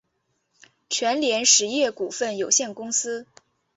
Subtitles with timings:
[0.89, 3.27] 全联实业股份有限公司